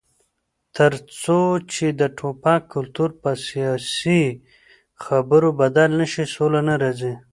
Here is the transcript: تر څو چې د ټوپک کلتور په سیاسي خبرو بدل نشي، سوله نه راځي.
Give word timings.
تر 0.75 0.91
څو 1.21 1.39
چې 1.73 1.85
د 1.99 2.01
ټوپک 2.17 2.61
کلتور 2.73 3.09
په 3.21 3.31
سیاسي 3.47 4.21
خبرو 5.03 5.49
بدل 5.61 5.89
نشي، 5.99 6.25
سوله 6.35 6.59
نه 6.69 6.75
راځي. 6.83 7.13